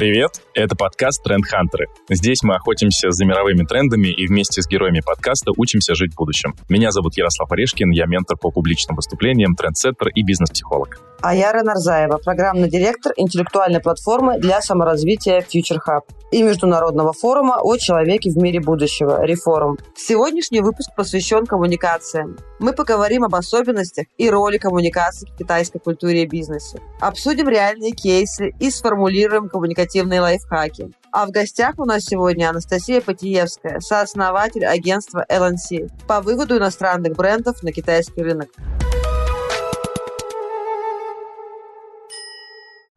[0.00, 1.84] Привет, это подкаст «Тренд Хантеры».
[2.08, 6.54] Здесь мы охотимся за мировыми трендами и вместе с героями подкаста учимся жить в будущем.
[6.70, 10.98] Меня зовут Ярослав Орешкин, я ментор по публичным выступлениям, трендсеттер и бизнес-психолог.
[11.22, 17.58] А я Рена Нарзаева, программный директор интеллектуальной платформы для саморазвития Future Hub и международного форума
[17.60, 19.76] о человеке в мире будущего «Реформ».
[19.94, 22.38] Сегодняшний выпуск посвящен коммуникациям.
[22.58, 26.80] Мы поговорим об особенностях и роли коммуникаций в китайской культуре и бизнесе.
[27.00, 30.90] Обсудим реальные кейсы и сформулируем коммуникативные лайфхаки.
[31.12, 37.62] А в гостях у нас сегодня Анастасия Потиевская, сооснователь агентства LNC по выводу иностранных брендов
[37.62, 38.48] на китайский рынок.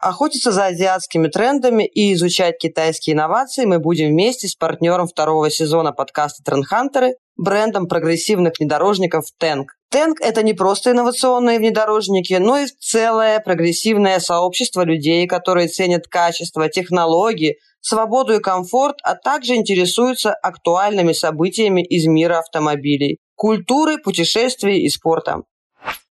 [0.05, 5.93] Охотиться за азиатскими трендами и изучать китайские инновации мы будем вместе с партнером второго сезона
[5.93, 9.71] подкаста «Трендхантеры» брендом прогрессивных внедорожников «Тэнк».
[9.89, 16.67] «Тэнк»— это не просто инновационные внедорожники, но и целое прогрессивное сообщество людей, которые ценят качество,
[16.67, 24.89] технологии, свободу и комфорт, а также интересуются актуальными событиями из мира автомобилей, культуры, путешествий и
[24.89, 25.43] спорта.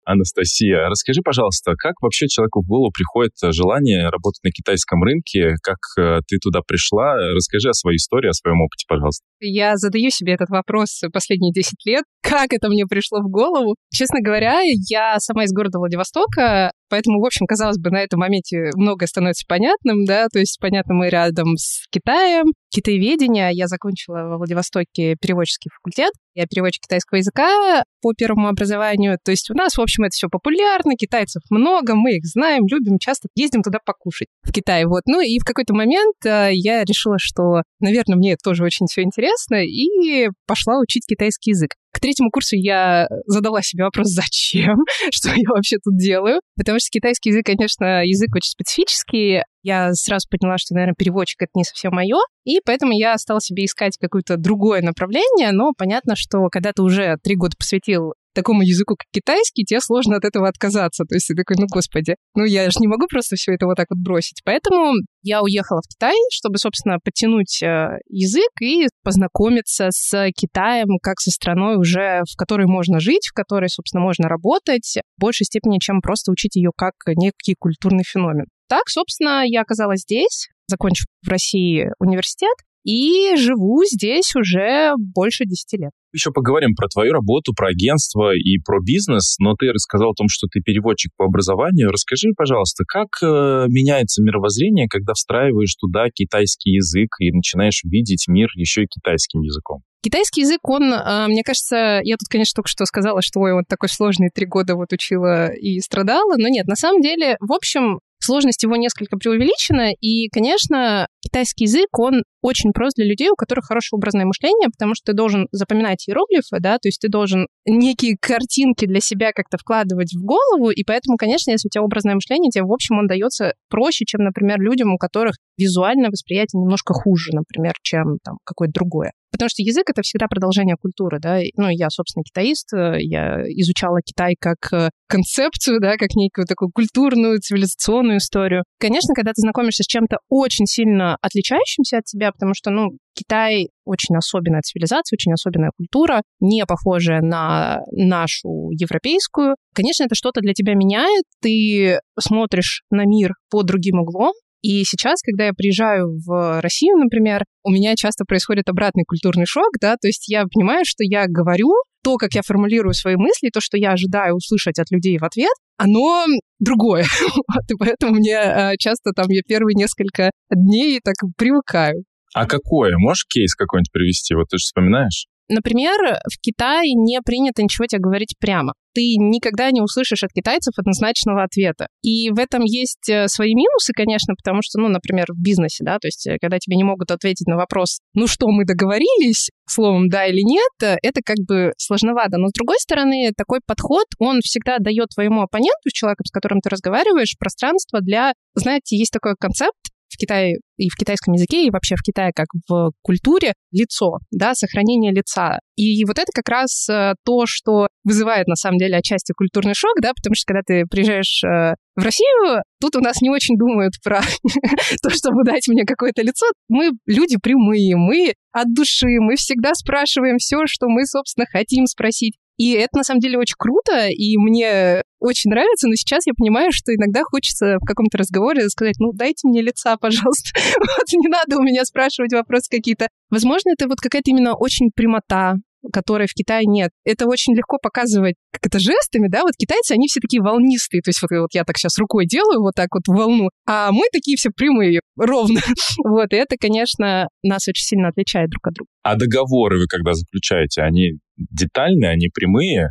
[0.10, 5.54] Анастасия, расскажи, пожалуйста, как вообще человеку в голову приходит э, желание работать на китайском рынке?
[5.62, 7.14] Как э, ты туда пришла?
[7.36, 9.24] Расскажи о своей истории, о своем опыте, пожалуйста.
[9.40, 12.04] Я задаю себе этот вопрос последние 10 лет.
[12.24, 13.76] Как это мне пришло в голову?
[13.94, 18.72] Честно говоря, я сама из города Владивостока, поэтому, в общем, казалось бы, на этом моменте
[18.76, 23.50] многое становится понятным, да, то есть, понятно, мы рядом с Китаем, китаеведение.
[23.54, 26.12] Я закончила во Владивостоке переводческий факультет.
[26.36, 29.18] Я переводчик китайского языка по первому образованию.
[29.24, 32.98] То есть у нас, в общем, это все популярно, китайцев много, мы их знаем, любим,
[33.00, 34.86] часто ездим туда покушать в Китай.
[34.86, 35.04] Вот.
[35.06, 39.02] Ну и в какой-то момент э, я решила, что, наверное, мне это тоже очень все
[39.02, 41.72] интересно, и пошла учить китайский язык.
[41.92, 44.78] К третьему курсу я задала себе вопрос, зачем,
[45.12, 46.42] что я вообще тут делаю.
[46.56, 49.44] Потому что китайский язык, конечно, язык очень специфический.
[49.64, 52.18] Я сразу поняла, что, наверное, переводчик— это не совсем мое.
[52.46, 55.52] И поэтому я стала себе искать какое-то другое направление.
[55.52, 60.18] Но понятно, что когда ты уже три года посвятил такому языку, как китайский, тебе сложно
[60.18, 61.04] от этого отказаться.
[61.06, 63.76] То есть ты такой, ну, господи, ну, я же не могу просто все это вот
[63.76, 64.42] так вот бросить.
[64.44, 71.20] Поэтому я уехала в Китай, чтобы, собственно, подтянуть э, язык и познакомиться с Китаем как
[71.20, 75.80] со страной уже, в которой можно жить, в которой, собственно, можно работать в большей степени,
[75.80, 78.46] чем просто учить ее как некий культурный феномен.
[78.68, 82.54] Так, собственно, я оказалась здесь, закончив в России университет,
[82.84, 85.92] и живу здесь уже больше 10 лет.
[86.12, 90.28] Еще поговорим про твою работу, про агентство и про бизнес, но ты рассказал о том,
[90.30, 91.92] что ты переводчик по образованию.
[91.92, 98.50] Расскажи, пожалуйста, как э, меняется мировоззрение, когда встраиваешь туда китайский язык и начинаешь видеть мир
[98.56, 99.82] еще и китайским языком?
[100.02, 103.66] Китайский язык, он, э, мне кажется, я тут, конечно, только что сказала, что ой, он
[103.68, 108.00] такой сложный, три года вот учила и страдала, но нет, на самом деле, в общем,
[108.22, 113.66] Сложность его несколько преувеличена, и, конечно, китайский язык, он очень прост для людей, у которых
[113.66, 118.16] хорошее образное мышление, потому что ты должен запоминать иероглифы, да, то есть ты должен некие
[118.20, 122.50] картинки для себя как-то вкладывать в голову, и поэтому, конечно, если у тебя образное мышление,
[122.50, 127.32] тебе, в общем, он дается проще, чем, например, людям, у которых визуальное восприятие немножко хуже,
[127.34, 129.12] например, чем там какое-то другое.
[129.32, 131.40] Потому что язык— это всегда продолжение культуры, да.
[131.56, 137.40] Ну, я, собственно, китаист, я изучала Китай как э, концепцию, да, как некую такую культурную,
[137.40, 138.64] цивилизационную историю.
[138.80, 143.70] Конечно, когда ты знакомишься с чем-то очень сильно отличающимся от тебя, потому что, ну, Китай
[143.86, 149.56] очень особенная цивилизация, очень особенная культура, не похожая на нашу европейскую.
[149.74, 155.22] Конечно, это что-то для тебя меняет, ты смотришь на мир под другим углом, и сейчас,
[155.22, 160.08] когда я приезжаю в Россию, например, у меня часто происходит обратный культурный шок, да, то
[160.08, 161.72] есть я понимаю, что я говорю,
[162.04, 165.54] то, как я формулирую свои мысли, то, что я ожидаю услышать от людей в ответ,
[165.78, 166.26] оно
[166.60, 167.06] другое.
[167.48, 172.04] вот, и поэтому мне э, часто там я первые несколько дней так привыкаю.
[172.34, 172.94] А какое?
[172.98, 174.36] Можешь кейс какой-нибудь привести?
[174.36, 175.26] Вот ты же вспоминаешь.
[175.50, 175.98] Например,
[176.32, 178.74] в Китае не принято ничего тебе говорить прямо.
[178.94, 181.88] Ты никогда не услышишь от китайцев однозначного ответа.
[182.02, 186.00] И в этом есть э, свои минусы, конечно, потому что, ну, например, в бизнесе, да,
[186.00, 190.10] то есть э, когда тебе не могут ответить на вопрос, ну что, мы договорились, словом
[190.10, 192.38] да или нет, э, это как бы сложновато.
[192.38, 196.70] Но с другой стороны, такой подход, он всегда дает твоему оппоненту, человеку, с которым ты
[196.70, 199.78] разговариваешь, пространство для, знаете, есть такой концепт,
[200.20, 205.12] Китае и в китайском языке, и вообще в Китае как в культуре лицо, да, сохранение
[205.12, 205.60] лица.
[205.76, 209.96] И вот это как раз э, то, что вызывает на самом деле отчасти культурный шок,
[210.02, 213.94] да, потому что когда ты приезжаешь э, в Россию, тут у нас не очень думают
[214.04, 214.22] про
[215.04, 216.46] то, чтобы дать мне какое-то лицо.
[216.68, 222.36] Мы люди прямые, мы от души, мы всегда спрашиваем все, что мы, собственно, хотим спросить.
[222.58, 226.72] И это, на самом деле, очень круто, и мне очень нравится, но сейчас я понимаю,
[226.72, 230.52] что иногда хочется в каком-то разговоре сказать, ну, дайте мне лица, пожалуйста.
[230.80, 233.08] вот не надо у меня спрашивать вопросы какие-то.
[233.30, 235.56] Возможно, это вот какая-то именно очень прямота,
[235.94, 236.92] которой в Китае нет.
[237.06, 241.10] Это очень легко показывать, как это жестами, да, вот китайцы, они все такие волнистые, то
[241.10, 244.36] есть вот, вот я так сейчас рукой делаю вот так вот волну, а мы такие
[244.38, 245.62] все прямые, ровно.
[246.04, 248.90] вот, и это, конечно, нас очень сильно отличает друг от друга.
[249.04, 252.90] А договоры вы когда заключаете, они детальные, они прямые?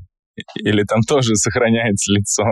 [0.57, 2.45] Или там тоже сохраняется лицо?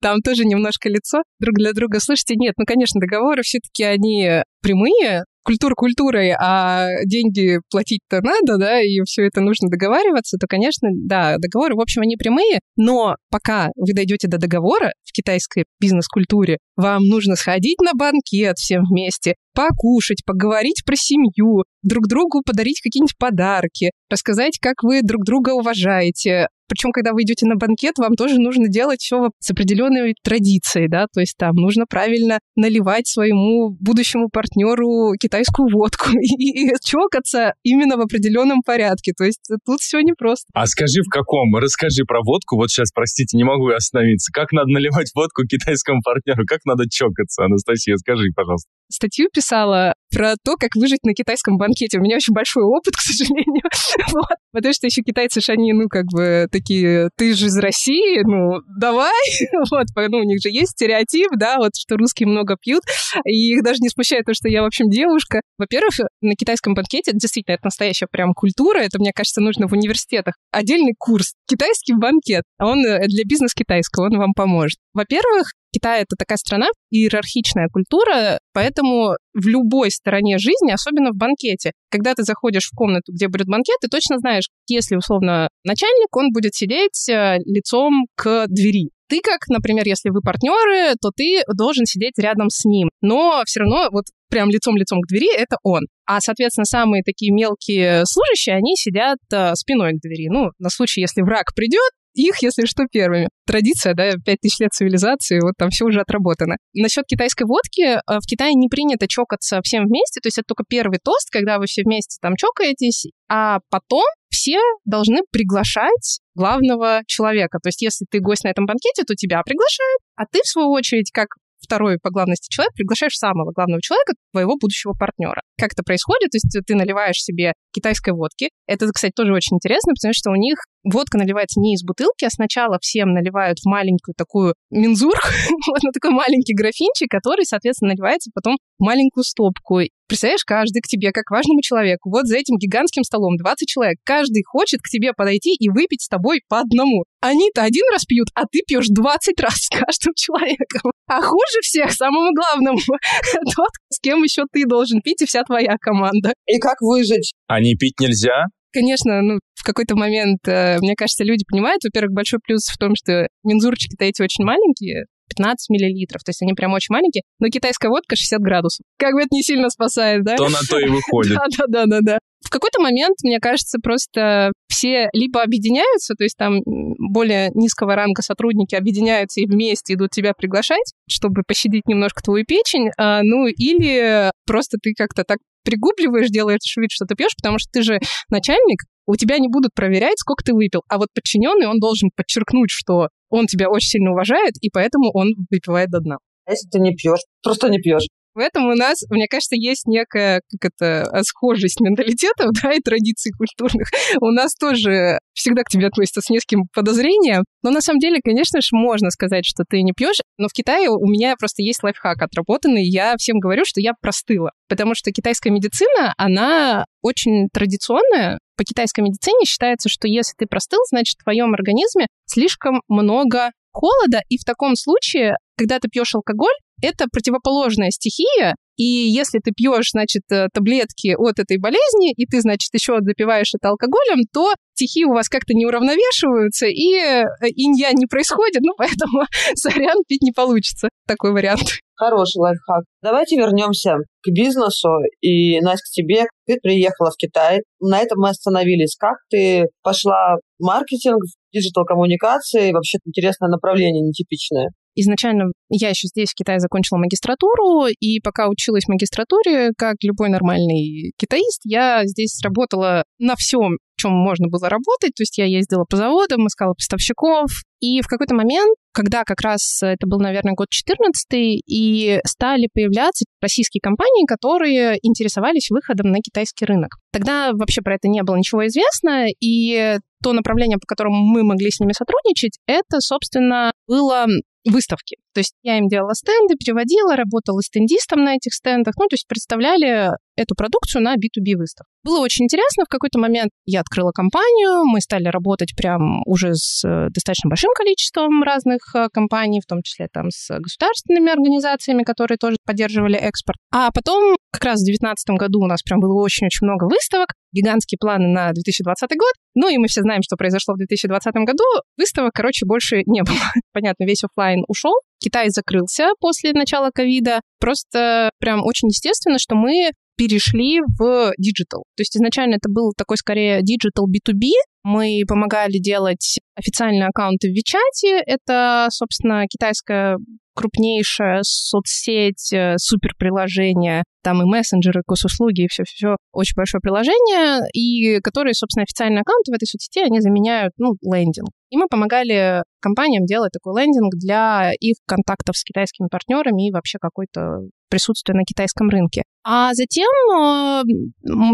[0.00, 2.00] Там тоже немножко лицо друг для друга.
[2.00, 8.82] Слушайте, нет, ну, конечно, договоры все-таки они прямые, культура культурой, а деньги платить-то надо, да,
[8.82, 13.68] и все это нужно договариваться, то, конечно, да, договоры, в общем, они прямые, но пока
[13.76, 20.22] вы дойдете до договора в китайской бизнес-культуре, вам нужно сходить на банкет всем вместе, покушать,
[20.26, 26.92] поговорить про семью, друг другу подарить какие-нибудь подарки, рассказать, как вы друг друга уважаете, причем,
[26.92, 31.20] когда вы идете на банкет, вам тоже нужно делать все с определенной традицией, да, то
[31.20, 38.00] есть там нужно правильно наливать своему будущему партнеру китайскую водку и, и чокаться именно в
[38.00, 39.12] определенном порядке.
[39.16, 40.46] То есть тут все непросто.
[40.54, 41.54] А скажи, в каком?
[41.56, 42.56] Расскажи про водку.
[42.56, 44.32] Вот сейчас, простите, не могу остановиться.
[44.32, 46.44] Как надо наливать водку китайскому партнеру?
[46.46, 47.44] Как надо чокаться?
[47.44, 48.68] Анастасия, скажи, пожалуйста.
[48.90, 51.98] Статью писала про то, как выжить на китайском банкете.
[51.98, 53.64] У меня очень большой опыт, к сожалению.
[54.12, 54.36] вот.
[54.52, 58.60] Потому что еще китайцы же они, ну, как бы такие, ты же из России, ну,
[58.78, 59.12] давай.
[59.70, 62.82] вот, ну, у них же есть стереотип, да, вот, что русские много пьют,
[63.24, 65.40] и их даже не смущает то, что я, в общем, девушка.
[65.58, 70.34] Во-первых, на китайском банкете, действительно, это настоящая прям культура, это, мне кажется, нужно в университетах.
[70.50, 71.34] Отдельный курс.
[71.46, 72.44] Китайский банкет.
[72.58, 74.78] Он э, для бизнес китайского, он вам поможет.
[74.98, 81.70] Во-первых, Китай— это такая страна, иерархичная культура, поэтому в любой стороне жизни, особенно в банкете,
[81.88, 86.32] когда ты заходишь в комнату, где будет банкет, ты точно знаешь, если, условно, начальник, он
[86.32, 88.90] будет сидеть э, лицом к двери.
[89.08, 92.90] Ты как, например, если вы партнеры, то ты должен сидеть рядом с ним.
[93.00, 95.82] Но все равно вот прям лицом-лицом к двери это он.
[96.06, 100.28] А, соответственно, самые такие мелкие служащие, они сидят э, спиной к двери.
[100.28, 103.28] Ну, на случай, если враг придет, их, если что, первыми.
[103.46, 106.56] Традиция, да, 5000 лет цивилизации, вот там все уже отработано.
[106.74, 110.64] Насчет китайской водки, э, в Китае не принято чокаться всем вместе, то есть это только
[110.68, 117.58] первый тост, когда вы все вместе там чокаетесь, а потом все должны приглашать главного человека.
[117.62, 120.70] То есть если ты гость на этом банкете, то тебя приглашают, а ты, в свою
[120.70, 121.28] очередь, как
[121.60, 125.42] второй по главности человек, приглашаешь самого главного человека, твоего будущего партнера.
[125.58, 126.30] Как это происходит?
[126.30, 128.50] То есть ты наливаешь себе китайской водки.
[128.66, 132.30] Это, кстати, тоже очень интересно, потому что у них водка наливается не из бутылки, а
[132.30, 135.14] сначала всем наливают в маленькую такую мензур,
[135.68, 139.80] вот на такой маленький графинчик, который, соответственно, наливается потом в маленькую стопку.
[140.08, 144.42] Представляешь, каждый к тебе, как важному человеку, вот за этим гигантским столом 20 человек, каждый
[144.42, 147.04] хочет к тебе подойти и выпить с тобой по одному.
[147.20, 150.92] Они-то один раз пьют, а ты пьешь 20 раз с каждым человеком.
[151.06, 152.78] А хуже всех, самому главному,
[153.56, 156.32] тот, с кем еще ты должен пить, и вся твоя команда.
[156.46, 157.34] И как выжить?
[157.46, 158.46] А не пить нельзя?
[158.72, 162.94] Конечно, ну, в какой-то момент, э, мне кажется, люди понимают, во-первых, большой плюс в том,
[162.94, 167.88] что мензурчики-то эти очень маленькие, 15 миллилитров, то есть они прям очень маленькие, но китайская
[167.88, 168.84] водка 60 градусов.
[168.98, 170.36] Как бы это не сильно спасает, да?
[170.36, 171.36] То на то и выходит.
[171.58, 172.18] Да-да-да-да.
[172.44, 178.22] В какой-то момент, мне кажется, просто все либо объединяются, то есть там более низкого ранга
[178.22, 184.30] сотрудники объединяются и вместе идут тебя приглашать, чтобы пощадить немножко твою печень, а, ну или
[184.46, 187.98] просто ты как-то так пригубливаешь, делаешь вид, что ты пьешь, потому что ты же
[188.30, 190.82] начальник, у тебя не будут проверять, сколько ты выпил.
[190.88, 195.34] А вот подчиненный, он должен подчеркнуть, что он тебя очень сильно уважает, и поэтому он
[195.50, 196.18] выпивает до дна.
[196.46, 197.20] А если ты не пьешь?
[197.42, 198.06] Просто не пьешь.
[198.34, 203.32] В этом у нас, мне кажется, есть некая как это, схожесть менталитетов да, и традиций
[203.32, 203.88] культурных.
[204.20, 207.44] У нас тоже всегда к тебе относятся с низким подозрением.
[207.62, 210.20] Но на самом деле, конечно же, можно сказать, что ты не пьешь.
[210.36, 212.84] Но в Китае у меня просто есть лайфхак отработанный.
[212.84, 214.50] Я всем говорю, что я простыла.
[214.68, 218.38] Потому что китайская медицина, она очень традиционная.
[218.56, 224.22] По китайской медицине считается, что если ты простыл, значит, в твоем организме слишком много холода,
[224.28, 229.90] и в таком случае, когда ты пьешь алкоголь, это противоположная стихия, и если ты пьешь,
[229.90, 235.04] значит, э, таблетки от этой болезни, и ты, значит, еще допиваешь это алкоголем, то стихии
[235.04, 237.24] у вас как-то не уравновешиваются, и э,
[237.56, 240.88] инья не происходит, ну, поэтому, сорян, пить не получится.
[241.08, 241.80] Такой вариант.
[241.96, 242.84] Хороший лайфхак.
[243.02, 244.88] Давайте вернемся к бизнесу.
[245.20, 246.26] И, Настя, к тебе.
[246.46, 247.62] Ты приехала в Китай.
[247.80, 248.94] На этом мы остановились.
[248.96, 252.70] Как ты пошла в маркетинг, в диджитал-коммуникации?
[252.70, 254.68] Вообще интересное направление, нетипичное.
[255.00, 260.28] Изначально я еще здесь, в Китае, закончила магистратуру, и пока училась в магистратуре, как любой
[260.28, 265.12] нормальный китаист, я здесь работала на всем чем можно было работать.
[265.16, 267.50] То есть я ездила по заводам, искала поставщиков.
[267.80, 273.24] И в какой-то момент, когда как раз это был, наверное, год 14 и стали появляться
[273.40, 276.96] российские компании, которые интересовались выходом на китайский рынок.
[277.12, 281.70] Тогда вообще про это не было ничего известно, и то направление, по которому мы могли
[281.70, 284.26] с ними сотрудничать, это, собственно, было
[284.70, 285.18] выставки.
[285.38, 288.94] То есть я им делала стенды, переводила, работала стендистом на этих стендах.
[288.98, 291.86] Ну, то есть представляли эту продукцию на B2B выставках.
[292.02, 292.84] Было очень интересно.
[292.84, 297.70] В какой-то момент я открыла компанию, мы стали работать прям уже с э, достаточно большим
[297.72, 303.58] количеством разных э, компаний, в том числе там с государственными организациями, которые тоже поддерживали экспорт.
[303.72, 307.98] А потом, как раз в 2019 году у нас прям было очень-очень много выставок, гигантские
[308.00, 309.34] планы на 2020 год.
[309.54, 311.64] Ну и мы все знаем, что произошло в 2020 году.
[311.96, 313.38] Выставок, короче, больше не было.
[313.72, 314.94] Понятно, весь офлайн ушел.
[315.18, 317.40] Китай закрылся после начала ковида.
[317.60, 321.84] Просто прям очень естественно, что мы перешли в digital.
[321.96, 324.50] То есть изначально это был такой скорее digital B2B.
[324.82, 328.22] Мы помогали делать официальные аккаунты в Вичате.
[328.26, 330.18] Это, собственно, китайская
[330.58, 338.18] крупнейшая соцсеть, э, супер приложение, там и мессенджеры, госуслуги, и все-все-все, очень большое приложение, и
[338.20, 341.50] которые, собственно, официальные аккаунты в этой соцсети, они заменяют, ну, лендинг.
[341.70, 346.98] И мы помогали компаниям делать такой лендинг для их контактов с китайскими партнерами и вообще
[347.00, 349.22] какой-то присутствие на китайском рынке.
[349.44, 350.82] А затем э,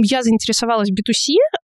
[0.04, 1.34] я заинтересовалась B2C,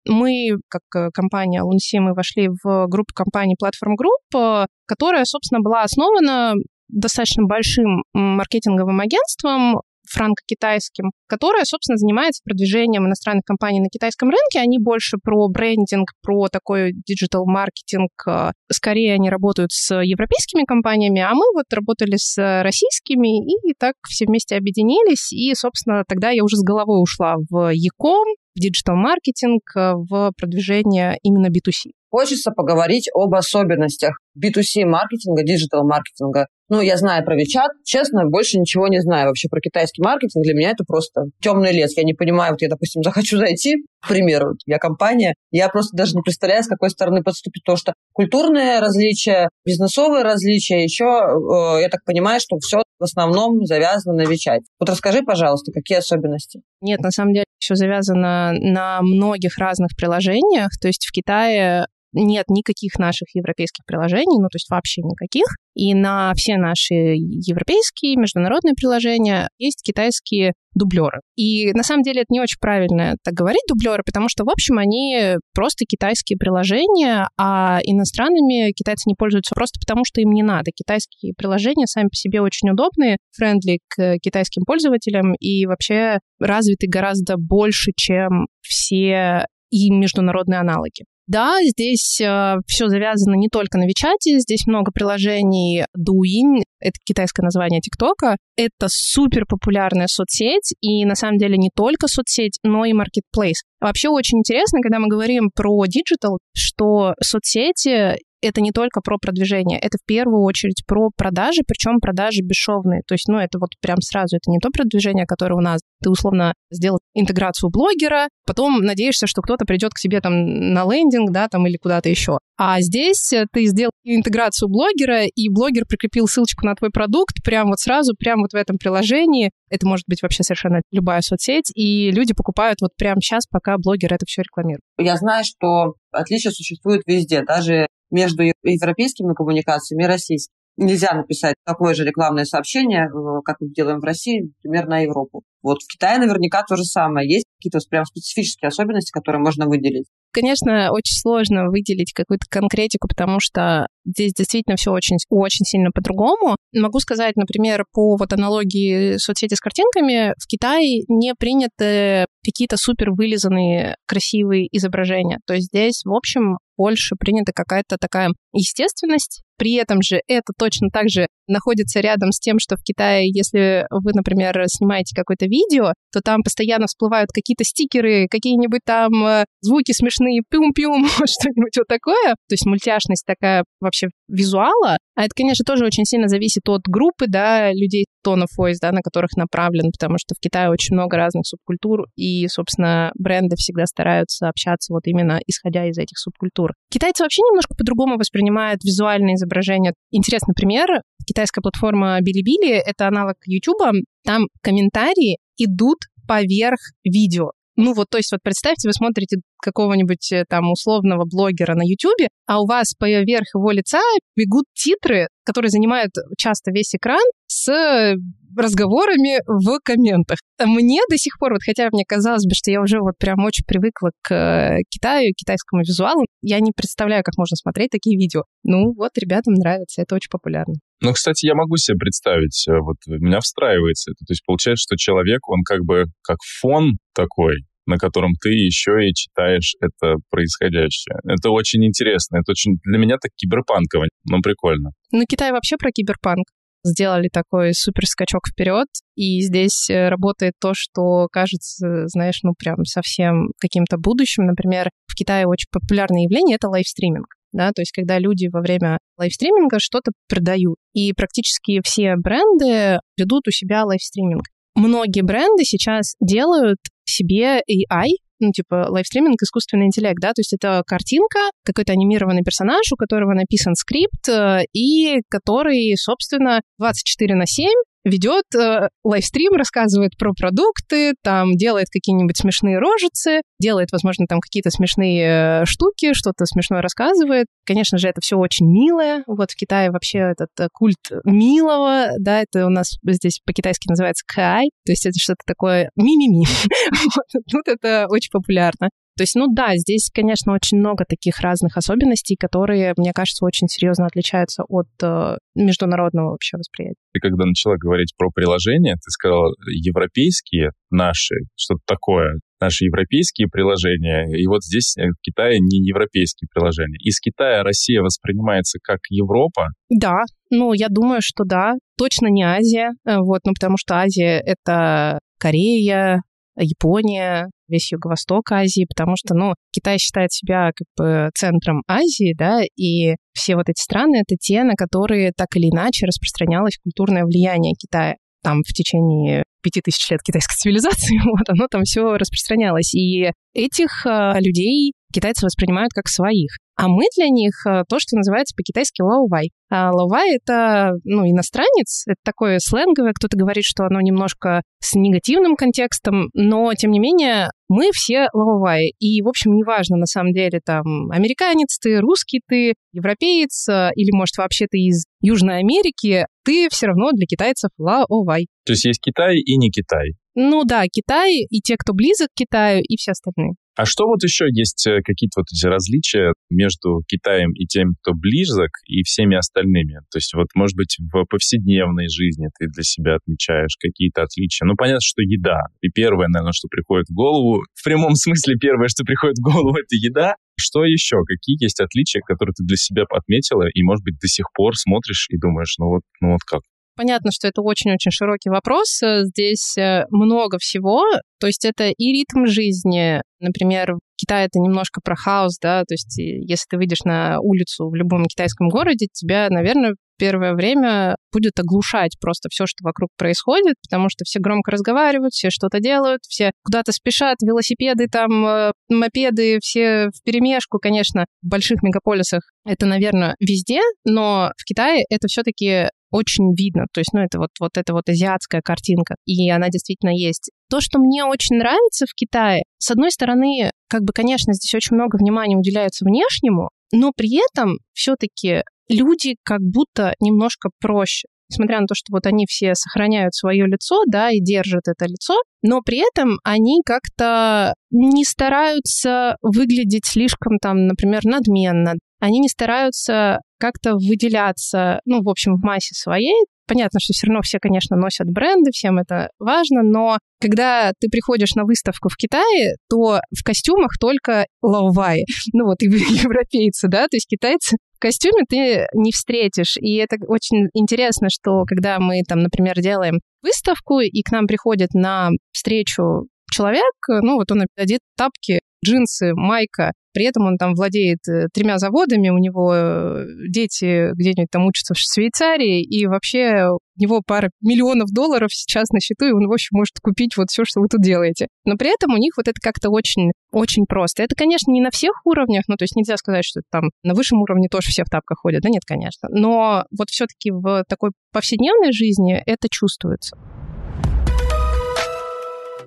[0.08, 5.84] мы, как э, компания Лунси, мы вошли в группу компаний Platform Group, которая, собственно, была
[5.84, 6.54] основана
[6.90, 14.60] достаточно большим маркетинговым агентством, франко-китайским, которое, собственно, занимается продвижением иностранных компаний на китайском рынке.
[14.60, 18.12] Они больше про брендинг, про такой digital-маркетинг.
[18.28, 23.96] Э, скорее они работают с европейскими компаниями, а мы вот работали с российскими, и так
[24.08, 25.32] все вместе объединились.
[25.32, 31.18] И, собственно, тогда я уже с головой ушла в e-com, в digital-маркетинг, э, в продвижение
[31.24, 31.92] именно B2C.
[32.18, 36.48] Хочется поговорить об особенностях B2C маркетинга, digital маркетинга.
[36.68, 37.70] Ну, я знаю про Вичат.
[37.86, 40.44] Честно, больше ничего не знаю вообще про китайский маркетинг.
[40.44, 41.96] Для меня это просто темный лес.
[41.96, 45.96] Я не понимаю, вот я, допустим, захочу зайти, к примеру, вот я компания, я просто
[45.96, 51.82] даже не представляю, с какой стороны подступить, потому что культурные различия, бизнесовые различия, еще, э,
[51.84, 54.66] я так понимаю, что все в основном завязано на Вичате.
[54.80, 56.62] Вот расскажи, пожалуйста, какие особенности?
[56.82, 60.72] Нет, на самом деле все завязано на многих разных приложениях.
[60.82, 65.46] То есть в Китае нет никаких наших европейских приложений, ну, то есть вообще никаких.
[65.76, 71.22] И на все наши европейские, международные приложения есть китайские дублеры.
[71.36, 74.78] И на самом деле это не очень правильно так говорить дублеры, потому что, в общем,
[74.78, 80.72] они просто китайские приложения, а иностранными китайцы не пользуются просто потому, что им не надо.
[80.74, 87.38] Китайские приложения сами по себе очень удобные, френдли к китайским пользователям и вообще развиты гораздо
[87.38, 91.04] больше, чем все и международные аналоги.
[91.28, 97.44] Да, здесь э, все завязано не только на Вичате, здесь много приложений Douyin, это китайское
[97.44, 98.38] название ТикТока.
[98.56, 103.60] Это супер популярная соцсеть, и на самом деле не только соцсеть, но и marketplace.
[103.82, 109.80] Вообще очень интересно, когда мы говорим про digital, что соцсети это не только про продвижение,
[109.80, 113.02] это в первую очередь про продажи, причем продажи бесшовные.
[113.08, 115.82] То есть, ну, это вот прям сразу, это не то продвижение, которое у нас.
[116.04, 121.32] Ты условно сделал интеграцию блогера, потом надеешься, что кто-то придет к тебе там на лендинг,
[121.32, 122.38] да, там или куда-то еще.
[122.58, 127.80] А здесь ты сделал интеграцию блогера, и блогер прикрепил ссылочку на твой продукт прямо вот
[127.80, 129.52] сразу, прямо вот в этом приложении.
[129.70, 134.14] Это может быть вообще совершенно любая соцсеть, и люди покупают вот прямо сейчас, пока блогер
[134.14, 134.82] это все рекламирует.
[134.98, 140.54] Я знаю, что отличия существуют везде, даже между европейскими коммуникациями и российскими.
[140.78, 145.42] Нельзя написать такое же рекламное сообщение, э, как мы делаем в России, например, на Европу.
[145.64, 147.28] Вот в Китае наверняка то же самое.
[147.28, 150.06] Есть какие-то прям специфические особенности, которые можно выделить?
[150.32, 156.58] Конечно, очень сложно выделить какую-то конкретику, потому что здесь действительно все очень, очень сильно по-другому.
[156.76, 163.12] Могу сказать, например, по вот аналогии соцсети с картинками, в Китае не приняты какие-то супер
[163.12, 165.40] вылизанные красивые изображения.
[165.48, 169.42] То есть здесь, в общем, больше принята какая-то такая естественность.
[169.58, 173.88] При этом же это точно так же находится рядом с тем, что в Китае, если
[173.90, 179.94] вы, например, снимаете какое-то видео, то там постоянно всплывают какие-то стикеры, какие-нибудь там э, звуки
[179.94, 182.36] смешные, пюм-пюм, что-нибудь вот такое.
[182.48, 184.98] То есть мультяшность такая вообще визуала.
[185.16, 188.06] А это, конечно, тоже очень сильно зависит от группы, да, людей
[188.36, 192.48] of voice, да, на которых направлен, потому что в Китае очень много разных субкультур, и,
[192.48, 196.67] собственно, бренды всегда стараются общаться вот именно исходя из этих субкультур.
[196.90, 199.94] Китайцы вообще немножко по-другому воспринимают визуальные изображения.
[200.12, 201.02] Интересный пример.
[201.26, 204.04] Китайская платформа Bilibili— это аналог YouTube.
[204.24, 207.52] Там комментарии идут поверх видео.
[207.78, 212.28] Ну вот, то есть вот представьте, вы смотрите какого-нибудь э, там условного блогера на YouTube,
[212.48, 214.02] а у вас поверх его лица
[214.36, 217.22] бегут титры, которые занимают часто весь экран
[217.68, 218.16] с
[218.56, 220.40] разговорами в комментах.
[220.60, 223.66] Мне до сих пор, вот хотя мне казалось бы, что я уже вот прям очень
[223.66, 228.44] привыкла к э, Китаю, китайскому визуалу, я не представляю, как можно смотреть такие видео.
[228.64, 230.74] Ну вот, ребятам нравится, это очень популярно.
[231.02, 234.26] Ну, кстати, я могу себе представить, э, вот меня встраивается это.
[234.26, 239.08] То есть получается, что человек, он как бы как фон такой, на котором ты еще
[239.08, 241.18] и читаешь это происходящее.
[241.26, 242.38] Это очень интересно.
[242.38, 244.92] Это очень для меня так киберпанково, но прикольно.
[245.12, 246.46] Ну, Китай вообще про киберпанк
[246.84, 252.86] сделали такой супер скачок вперед, и здесь э, работает то, что кажется, знаешь, ну прям
[252.86, 254.46] совсем каким-то будущим.
[254.46, 257.28] Например, в Китае очень популярное явление— это livestreaming.
[257.54, 260.78] Да, то есть когда люди во время livestreaming а что-то продают.
[260.94, 264.44] И практически все бренды ведут у себя livestreaming.
[264.76, 270.84] Многие бренды сейчас делают себе AI, ну, типа, livestreaming, искусственный интеллект, да, то есть это
[270.86, 277.70] картинка, какой-то анимированный персонаж, у которого написан скрипт, э, и который, собственно, 24 на 7
[278.08, 284.70] ведет э, livestream, рассказывает про продукты, там делает какие-нибудь смешные рожицы, делает, возможно, там какие-то
[284.70, 287.48] смешные э, штуки, что-то смешное рассказывает.
[287.66, 289.24] Конечно же, это все очень милое.
[289.28, 294.24] Вот в Китае вообще этот э, культ милого, да, это у нас здесь по-китайски называется
[294.26, 296.46] 可爱, то есть это что-то такое ми-ми-ми.
[297.54, 298.90] вот, это очень популярно.
[299.18, 303.68] То есть, ну да, здесь, конечно, очень много таких разных особенностей, которые, мне кажется, очень
[303.68, 307.02] серьезно отличаются от э, международного вообще восприятия.
[307.14, 314.28] Ты когда начала говорить про приложения, ты сказала европейские наши, что-то такое, наши европейские приложения,
[314.38, 316.98] и вот здесь в Китае не европейские приложения.
[317.04, 319.68] Из Китая Россия воспринимается как Европа?
[319.90, 321.74] Да, ну, я думаю, что да.
[321.98, 326.22] Точно не Азия, э, вот, ну, потому что Азия— это Корея,
[326.60, 332.62] Япония, весь юго-восток Азии, потому что, ну, Китай считает себя как бы центром Азии, да,
[332.76, 337.74] и все вот эти страны— это те, на которые так или иначе распространялось культурное влияние
[337.74, 338.16] Китая.
[338.44, 342.94] Там в течение пяти тысяч лет китайской цивилизации, вот оно там все распространялось.
[342.94, 346.52] И этих э, людей китайцы воспринимают как своих.
[346.76, 349.50] А мы для них э, то, что называется по-китайски лаувай.
[349.70, 355.56] А лаувай— это ну, иностранец, это такое сленговое, кто-то говорит, что оно немножко с негативным
[355.56, 358.94] контекстом, но, тем не менее, мы все лаувай.
[359.00, 364.16] И, в общем, неважно, на самом деле, там, американец ты, русский ты, европеец, э, или,
[364.16, 368.48] может, вообще ты из Южной Америки, ты все равно для китайцев лаовай.
[368.66, 370.12] То есть есть Китай и не Китай?
[370.36, 373.56] Ну да, Китай и те, кто близок к Китаю, и все остальные.
[373.78, 378.14] А что вот еще есть э, какие-то вот эти различия между Китаем и тем, кто
[378.16, 380.02] близок, и всеми остальными?
[380.10, 384.66] То есть вот, может быть, в повседневной жизни ты для себя отмечаешь какие-то отличия?
[384.66, 385.62] Ну, понятно, что еда.
[385.82, 389.78] И первое, наверное, что приходит в голову, в прямом смысле первое, что приходит в голову,
[389.78, 390.34] это еда.
[390.60, 391.18] Что еще?
[391.28, 395.28] Какие есть отличия, которые ты для себя отметила, и, может быть, до сих пор смотришь
[395.30, 396.62] и думаешь, ну вот, ну вот как?
[396.98, 399.00] Понятно, что это очень-очень широкий вопрос.
[399.02, 401.04] Здесь э, много всего.
[401.40, 403.22] То есть это и ритм жизни.
[403.40, 407.88] Например, в Китае это немножко про хаос, да, то есть если ты выйдешь на улицу
[407.88, 413.76] в любом китайском городе, тебя, наверное, первое время будет оглушать просто все, что вокруг происходит,
[413.88, 419.60] потому что все громко разговаривают, все что-то делают, все куда-то спешат, велосипеды там, э, мопеды,
[419.62, 425.90] все в перемешку, конечно, в больших мегаполисах это, наверное, везде, но в Китае это все-таки
[426.12, 426.86] очень видно.
[426.94, 430.52] То есть, ну, это вот, вот эта вот азиатская картинка, и она действительно есть.
[430.70, 434.96] То, что мне очень нравится в Китае, с одной стороны, как бы, конечно, здесь очень
[434.96, 441.28] много внимания уделяется внешнему, но при этом все-таки люди как будто немножко проще.
[441.50, 445.36] Несмотря на то, что вот они все сохраняют свое лицо, да, и держат это лицо,
[445.62, 451.94] но при этом они как-то не стараются выглядеть слишком там, например, надменно.
[452.20, 456.36] Они не стараются как-то выделяться, ну, в общем, в массе своей.
[456.68, 461.56] Понятно, что все равно все, конечно, носят бренды, всем это важно, но когда ты приходишь
[461.56, 467.16] на выставку в Китае, то в костюмах только лаовай, ну вот и европейцы, да, то
[467.16, 469.76] есть китайцы в костюме ты не встретишь.
[469.78, 474.94] И это очень интересно, что когда мы там, например, делаем выставку, и к нам приходит
[474.94, 481.20] на встречу человек, ну вот он одет тапки, джинсы, майка, при этом он там владеет
[481.30, 486.80] э, тремя заводами, у него э, дети где-нибудь там учатся в Швейцарии, и вообще у
[487.00, 490.66] него пара миллионов долларов сейчас на счету, и он, в общем, может купить вот все,
[490.66, 491.50] что вы тут делаете.
[491.66, 494.24] Но при этом у них вот это как-то очень, очень просто.
[494.24, 497.40] Это, конечно, не на всех уровнях, ну, то есть нельзя сказать, что там на высшем
[497.40, 499.30] уровне тоже все в тапках ходят, да нет, конечно.
[499.30, 503.38] Но вот все-таки в такой повседневной жизни это чувствуется.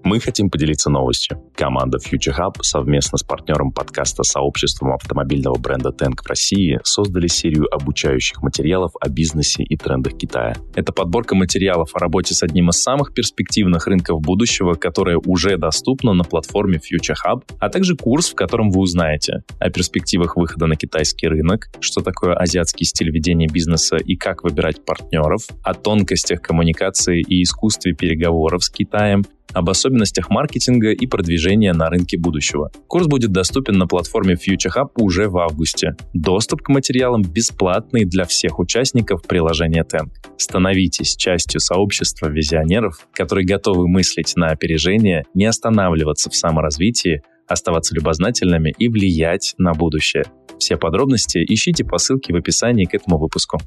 [0.03, 1.43] Мы хотим поделиться новостью.
[1.55, 7.67] Команда Future Hub совместно с партнером подкаста сообществом автомобильного бренда Tank в России создали серию
[7.73, 10.55] обучающих материалов о бизнесе и трендах Китая.
[10.75, 16.15] Это подборка материалов о работе с одним из самых перспективных рынков будущего, которая уже доступна
[16.15, 20.77] на платформе Future Hub, а также курс, в котором вы узнаете о перспективах выхода на
[20.77, 27.21] китайский рынок, что такое азиатский стиль ведения бизнеса и как выбирать партнеров, о тонкостях коммуникации
[27.21, 29.90] и искусстве переговоров с Китаем, об особенностях
[30.31, 32.71] маркетинга и продвижения на рынке будущего.
[32.87, 35.97] Курс будет доступен на платформе Future Hub уже в августе.
[36.13, 40.11] Доступ к материалам бесплатный для всех участников приложения Tank.
[40.37, 48.75] Становитесь частью сообщества визионеров, которые готовы мыслить на опережение, не останавливаться в саморазвитии, оставаться любознательными
[48.79, 50.25] и влиять на будущее.
[50.59, 53.59] Все подробности ищите по ссылке в описании к этому выпуску.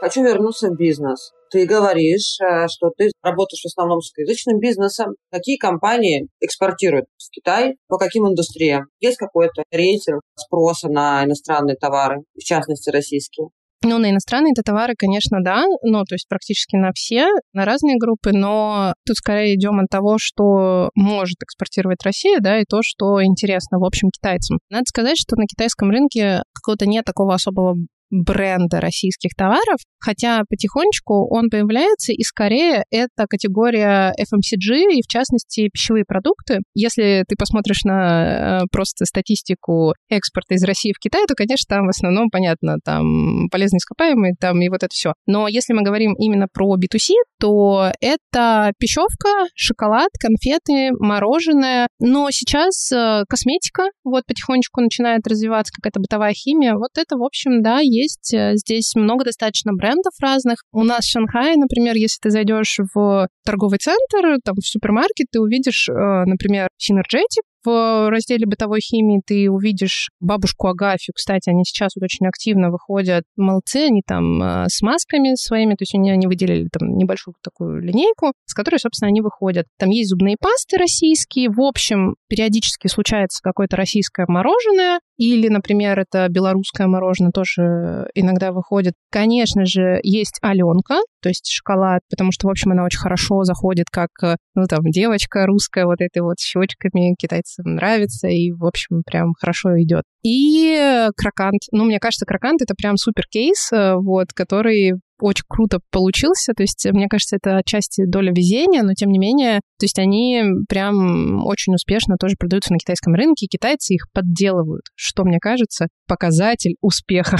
[0.00, 1.30] Хочу вернуться в бизнес.
[1.50, 5.14] Ты говоришь, э, что ты работаешь в основном с русскоязычным бизнесом.
[5.30, 7.76] Какие компании экспортируют в Китай?
[7.86, 8.86] По каким индустриям?
[9.00, 13.48] Есть какой-то рейтинг спроса на иностранные товары, в частности, российские?
[13.82, 17.96] Ну, на иностранные это товары, конечно, да, ну, то есть практически на все, на разные
[17.98, 23.24] группы, но тут скорее идем от того, что может экспортировать Россия, да, и то, что
[23.24, 24.58] интересно, в общем, китайцам.
[24.68, 27.76] Надо сказать, что на китайском рынке какого-то нет такого особого
[28.10, 35.68] бренда российских товаров, хотя потихонечку он появляется, и скорее это категория FMCG и, в частности,
[35.72, 36.60] пищевые продукты.
[36.74, 41.86] Если ты посмотришь на э, просто статистику экспорта из России в Китай, то, конечно, там
[41.86, 45.12] в основном, понятно, там полезные ископаемые, там и вот это все.
[45.26, 51.88] Но если мы говорим именно про B2C, то это пищевка, шоколад, конфеты, мороженое.
[51.98, 56.74] Но сейчас э, косметика вот потихонечку начинает развиваться, какая-то бытовая химия.
[56.74, 57.99] Вот это, в общем, да, есть.
[58.32, 60.62] Э, здесь много достаточно брендов разных.
[60.72, 65.40] У нас в Шанхае, например, если ты зайдешь в торговый центр, там, в супермаркет, ты
[65.40, 65.92] увидишь, э,
[66.26, 71.12] например, Synergetic, в разделе бытовой химии ты увидишь бабушку Агафью.
[71.14, 73.24] Кстати, они сейчас вот очень активно выходят.
[73.36, 77.80] Молодцы, они там э, с масками своими, то есть они, они выделили там небольшую такую
[77.80, 79.66] линейку, с которой, собственно, они выходят.
[79.78, 81.50] Там есть зубные пасты российские.
[81.50, 88.94] В общем, периодически случается какое-то российское мороженое, или, например, это белорусское мороженое тоже иногда выходит.
[89.12, 93.88] Конечно же, есть Аленка, то есть шоколад, потому что, в общем, она очень хорошо заходит
[93.92, 99.02] как, э, ну, там, девочка русская вот этой вот щечками, китайцам нравится, и, в общем,
[99.04, 100.04] прям хорошо идет.
[100.22, 101.60] И крокант.
[101.70, 106.52] Ну, мне кажется, крокант— это прям супер кейс, э, вот, который очень круто получился.
[106.54, 110.42] То есть, мне кажется, это отчасти доля везения, но тем не менее, то есть они
[110.68, 115.88] прям очень успешно тоже продаются на китайском рынке, и китайцы их подделывают, что, мне кажется,
[116.06, 117.36] показатель успеха.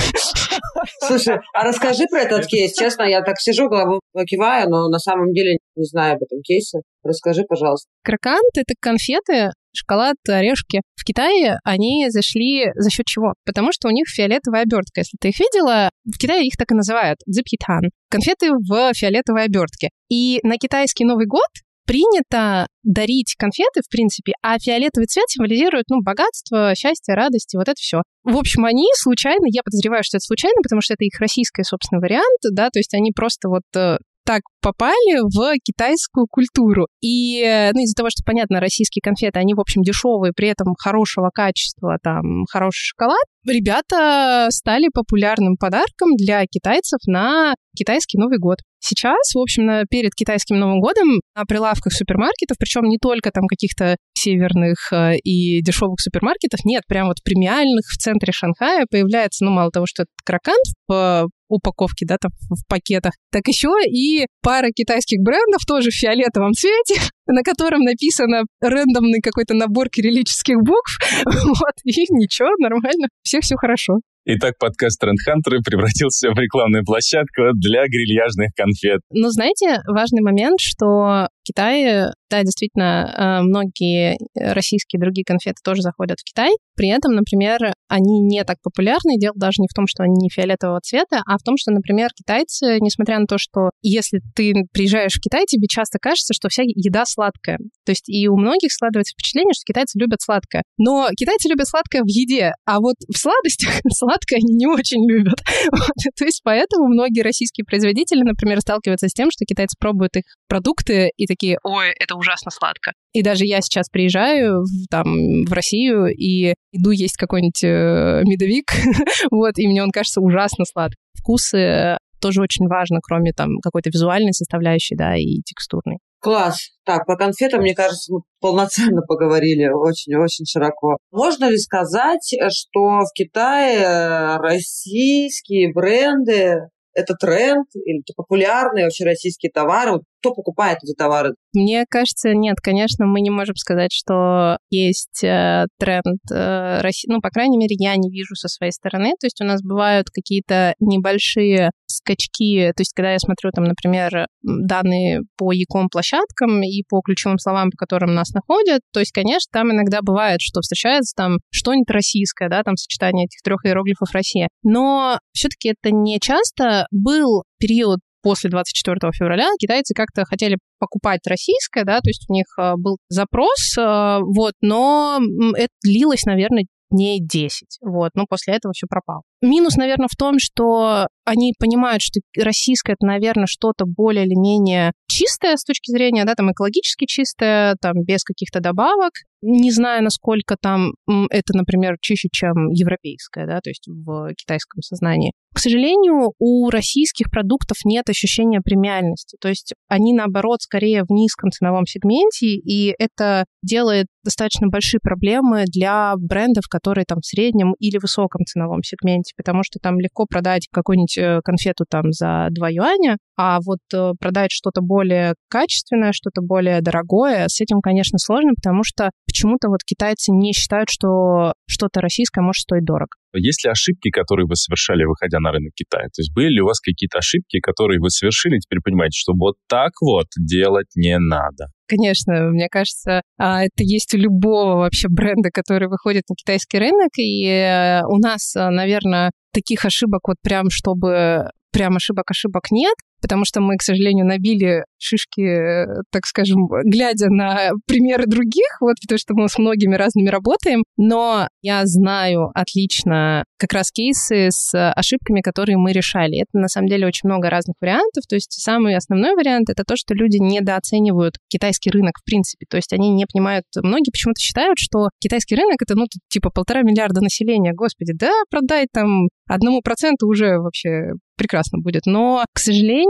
[1.00, 2.72] Слушай, а расскажи про этот кейс.
[2.72, 6.80] Честно, я так сижу, голову киваю, но на самом деле не знаю об этом кейсе.
[7.02, 7.88] Расскажи, пожалуйста.
[8.04, 10.80] Крокант— это конфеты, шоколад, орешки.
[10.96, 13.34] В Китае они зашли за счет чего?
[13.44, 15.00] Потому что у них фиолетовая обертка.
[15.00, 17.90] Если ты их видела, в Китае их так и называют— дзипхитан.
[18.10, 19.90] Конфеты в фиолетовой обертке.
[20.08, 21.48] И на китайский Новый год
[21.90, 27.66] принято дарить конфеты, в принципе, а фиолетовый цвет символизирует, ну, богатство, счастье, радость и вот
[27.66, 28.02] это все.
[28.22, 32.00] В общем, они случайно, я подозреваю, что это случайно, потому что это их российский, собственно,
[32.00, 33.96] вариант, да, то есть они просто вот э,
[34.30, 36.86] так попали в китайскую культуру.
[37.00, 40.74] И, э, ну, из-за того, что, понятно, российские конфеты, они, в общем, дешевые, при этом
[40.78, 48.58] хорошего качества, там, хороший шоколад, ребята стали популярным подарком для китайцев на китайский Новый год.
[48.80, 53.96] Сейчас, в общем, перед китайским Новым годом на прилавках супермаркетов, причем не только там каких-то
[54.14, 59.70] северных э, и дешевых супермаркетов, нет, прям вот премиальных в центре Шанхая появляется, ну, мало
[59.70, 65.20] того, что это крокант в упаковке, да, там в пакетах, так еще и пара китайских
[65.20, 71.90] брендов тоже в фиолетовом цвете, на котором написано рандомный какой-то набор кириллических букв, вот, и
[71.90, 74.00] ничего, нормально, всех все хорошо.
[74.26, 79.00] Итак, подкаст Трендхантеры превратился в рекламную площадку для грильяжных конфет.
[79.10, 86.18] Ну, знаете, важный момент, что Китае, да, действительно, э, многие российские другие конфеты тоже заходят
[86.20, 86.50] в Китай.
[86.76, 89.18] При этом, например, они не так популярны.
[89.18, 92.10] Дело даже не в том, что они не фиолетового цвета, а в том, что, например,
[92.14, 96.62] китайцы, несмотря на то, что если ты приезжаешь в Китай, тебе часто кажется, что вся
[96.64, 97.58] еда сладкая.
[97.84, 100.62] То есть и у многих складывается впечатление, что китайцы любят сладкое.
[100.78, 105.40] Но китайцы любят сладкое в еде, а вот в сладостях сладкое они не очень любят.
[105.70, 106.14] Вот.
[106.16, 111.10] То есть поэтому многие российские производители, например, сталкиваются с тем, что китайцы пробуют их продукты
[111.16, 112.92] и такие, ой, это ужасно сладко.
[113.12, 118.72] И даже я сейчас приезжаю в, там, в Россию и иду есть какой-нибудь э, медовик,
[119.30, 120.96] вот, и мне он кажется ужасно сладкий.
[121.18, 125.98] Вкусы тоже очень важно, кроме там какой-то визуальной составляющей, да, и текстурной.
[126.20, 126.68] Класс.
[126.84, 130.98] Так, по конфетам, мне кажется, мы полноценно поговорили очень-очень широко.
[131.10, 136.58] Можно ли сказать, что в Китае российские бренды
[136.92, 140.00] это тренд или это популярные вообще российские товары?
[140.20, 141.34] Кто покупает эти товары?
[141.52, 147.10] Мне кажется, нет, конечно, мы не можем сказать, что есть э, тренд э, России.
[147.10, 149.12] Ну, по крайней мере, я не вижу со своей стороны.
[149.18, 152.72] То есть у нас бывают какие-то небольшие скачки.
[152.76, 157.70] То есть когда я смотрю там, например, данные по Яком площадкам и по ключевым словам,
[157.70, 162.48] по которым нас находят, то есть, конечно, там иногда бывает, что встречается там что-нибудь российское,
[162.48, 164.48] да, там сочетание этих трех иероглифов Россия.
[164.62, 171.84] Но все-таки это не часто был период после 24 февраля китайцы как-то хотели покупать российское,
[171.84, 175.20] да, то есть у них э, был запрос, э, вот, но
[175.56, 177.78] это длилось, наверное, дней 10.
[177.82, 179.22] Вот, но после этого все пропало.
[179.42, 184.92] Минус, наверное, в том, что они понимают, что российское это, наверное, что-то более или менее
[185.08, 189.12] чистое с точки зрения, да, там экологически чистое, там без каких-то добавок.
[189.42, 190.92] Не знаю, насколько там
[191.30, 195.32] это, например, чище, чем европейское, да, то есть в китайском сознании.
[195.54, 199.36] К сожалению, у российских продуктов нет ощущения премиальности.
[199.40, 205.64] То есть они, наоборот, скорее в низком ценовом сегменте, и это делает достаточно большие проблемы
[205.66, 210.68] для брендов, которые там в среднем или высоком ценовом сегменте, потому что там легко продать
[211.10, 216.42] какую-нибудь э, конфету там за 2 юаня, а вот э, продать что-то более качественное, что-то
[216.42, 222.00] более дорогое, с этим, конечно, сложно, потому что почему-то вот китайцы не считают, что что-то
[222.00, 223.10] российское может стоить дорого.
[223.34, 226.06] Есть ли ошибки, которые вы совершали, выходя на рынок Китая?
[226.06, 229.32] То есть были ли у вас какие-то ошибки, которые вы совершили, и теперь понимаете, что
[229.34, 231.66] вот так вот делать не надо?
[231.86, 237.10] Конечно, мне кажется, а, это есть у любого вообще бренда, который выходит на китайский рынок,
[237.18, 243.44] и э, у нас, э, наверное, таких ошибок вот прям, чтобы прям ошибок-ошибок нет, потому
[243.44, 249.34] что мы, к сожалению, набили шишки, так скажем, глядя на примеры других, вот, потому что
[249.34, 255.76] мы с многими разными работаем, но я знаю отлично как раз кейсы с ошибками, которые
[255.76, 256.40] мы решали.
[256.40, 259.96] Это, на самом деле, очень много разных вариантов, то есть самый основной вариант— это то,
[259.96, 264.78] что люди недооценивают китайский рынок в принципе, то есть они не понимают, многие почему-то считают,
[264.78, 270.26] что китайский рынок— это, ну, типа полтора миллиарда населения, господи, да, продай там одному проценту
[270.26, 272.02] уже вообще прекрасно будет.
[272.04, 273.09] Но, к сожалению,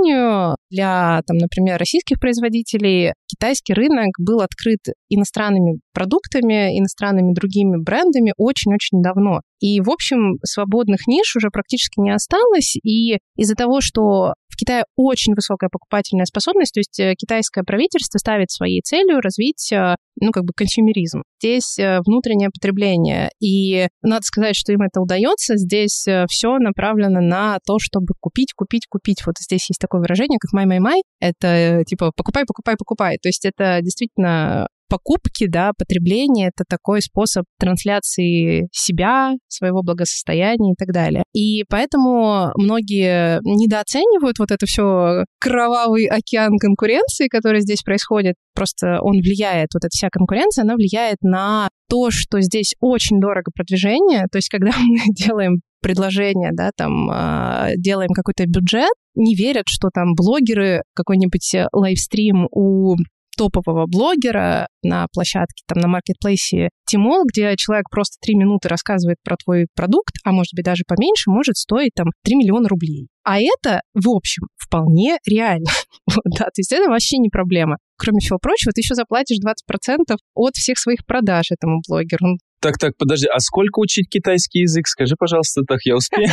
[0.71, 9.03] для, там, например, российских производителей китайский рынок был открыт иностранными продуктами, иностранными другими брендами очень-очень
[9.03, 9.41] давно.
[9.61, 12.77] И, в общем, свободных ниш уже практически не осталось.
[12.77, 18.19] И из-за того, что в Китае очень высокая покупательная способность, то есть э, китайское правительство
[18.19, 21.23] ставит своей целью развить, э, ну, как бы консюмеризм.
[21.41, 23.31] Здесь э, внутреннее потребление.
[23.41, 25.57] И надо сказать, что им это удается.
[25.57, 29.25] Здесь все направлено на то, чтобы купить, купить, купить.
[29.27, 31.03] Вот здесь есть такое выражение, как май-май-май.
[31.21, 33.19] Это типа покупай, покупай, покупай.
[33.23, 40.77] То есть это действительно покупки, да, потребление— это такой способ трансляции себя, своего благосостояния и
[40.77, 41.23] так далее.
[41.33, 48.35] И поэтому многие недооценивают вот это все кровавый океан конкуренции, который здесь происходит.
[48.55, 53.51] Просто он влияет, вот эта вся конкуренция, она влияет на то, что здесь очень дорого
[53.55, 54.25] продвижение.
[54.31, 59.89] То есть когда мы делаем предложение, да, там э, делаем какой-то бюджет, не верят, что
[59.93, 62.97] там блогеры, какой-нибудь лайвстрим у
[63.41, 69.37] топового блогера на площадке, там на маркетплейсе Тимол, где человек просто три минуты рассказывает про
[69.43, 73.09] твой продукт, а может быть даже поменьше, может стоить там 3 миллиона рублей.
[73.25, 75.71] А это, в общем, вполне реально.
[76.07, 77.77] вот, да, то есть это вообще не проблема.
[77.97, 82.37] Кроме всего прочего, ты еще заплатишь 20% от всех своих продаж этому блогеру.
[82.61, 84.87] Так, так, подожди, а сколько учить китайский язык?
[84.87, 86.29] Скажи, пожалуйста, так я успею.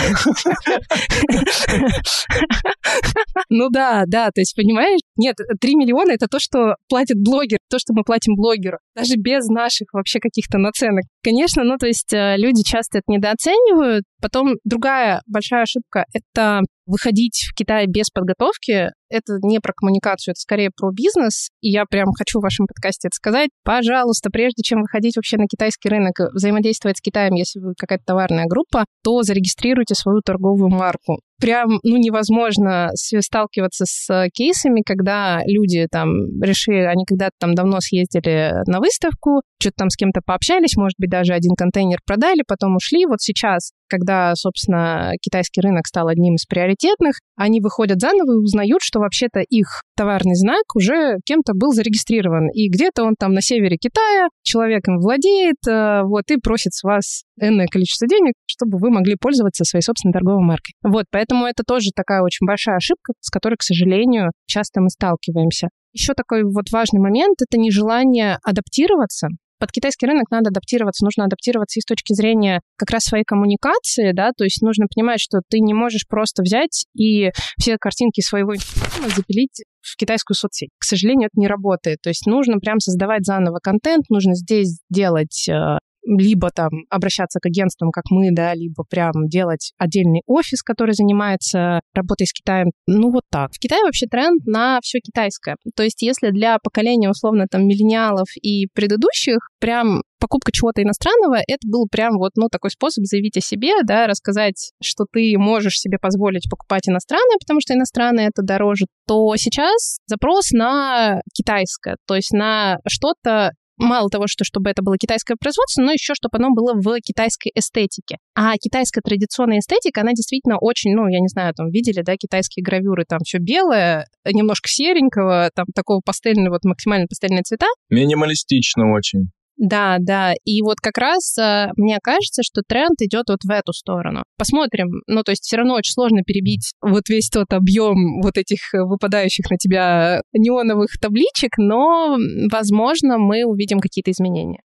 [3.49, 7.79] Ну да, да, то есть, понимаешь, нет, 3 миллиона— это то, что платит блогер, то,
[7.79, 11.03] что мы платим блогеру, даже без наших вообще каких-то наценок.
[11.23, 14.03] Конечно, ну то есть э, люди часто это недооценивают.
[14.21, 20.39] Потом другая большая ошибка— это выходить в Китай без подготовки, это не про коммуникацию, это
[20.39, 21.49] скорее про бизнес.
[21.61, 23.49] И я прям хочу в вашем подкасте это сказать.
[23.63, 28.45] Пожалуйста, прежде чем выходить вообще на китайский рынок, взаимодействовать с Китаем, если вы какая-то товарная
[28.47, 36.41] группа, то зарегистрируйте свою торговую марку прям, ну, невозможно сталкиваться с кейсами, когда люди там
[36.41, 41.09] решили, они когда-то там давно съездили на выставку, что-то там с кем-то пообщались, может быть,
[41.09, 43.05] даже один контейнер продали, потом ушли.
[43.05, 48.81] Вот сейчас когда, собственно, китайский рынок стал одним из приоритетных, они выходят заново и узнают,
[48.81, 52.49] что вообще-то их товарный знак уже кем-то был зарегистрирован.
[52.51, 56.83] И где-то он там на севере Китая, человек им владеет, э, вот, и просит с
[56.83, 60.73] вас энное количество денег, чтобы вы могли пользоваться своей собственной торговой маркой.
[60.83, 65.69] Вот, поэтому это тоже такая очень большая ошибка, с которой, к сожалению, часто мы сталкиваемся.
[65.93, 71.79] Еще такой вот важный момент— это нежелание адаптироваться, под китайский рынок надо адаптироваться, нужно адаптироваться
[71.79, 75.59] и с точки зрения как раз своей коммуникации, да, то есть нужно понимать, что ты
[75.59, 80.69] не можешь просто взять и все картинки своего инстаграма запилить в китайскую соцсеть.
[80.77, 81.99] К сожалению, это не работает.
[82.01, 87.45] То есть нужно прям создавать заново контент, нужно здесь делать э, либо там обращаться к
[87.45, 92.71] агентствам, как мы, да, либо прям делать отдельный офис, который занимается работой с Китаем.
[92.87, 93.51] Ну, вот так.
[93.53, 95.57] В Китае вообще тренд на все китайское.
[95.75, 101.67] То есть если для поколения, условно, там, миллениалов и предыдущих прям покупка чего-то иностранного, это
[101.67, 105.97] был прям вот, ну, такой способ заявить о себе, да, рассказать, что ты можешь себе
[105.99, 112.31] позволить покупать иностранное, потому что иностранное это дороже, то сейчас запрос на китайское, то есть
[112.31, 116.73] на что-то мало того, что чтобы это было китайское производство, но еще чтобы оно было
[116.73, 118.17] в китайской эстетике.
[118.35, 122.63] А китайская традиционная эстетика, она действительно очень, ну, я не знаю, там видели, да, китайские
[122.63, 127.67] гравюры, там все белое, немножко серенького, там такого пастельного, вот максимально пастельные цвета.
[127.89, 129.29] Минималистично очень.
[129.57, 130.33] Да, да.
[130.45, 134.23] И вот как раз э, мне кажется, что тренд идет вот в эту сторону.
[134.37, 135.01] Посмотрим.
[135.07, 138.83] Ну, то есть все равно очень сложно перебить вот весь тот объем вот этих э,
[138.83, 142.17] выпадающих на тебя неоновых табличек, но,
[142.51, 144.61] возможно, мы увидим какие-то изменения.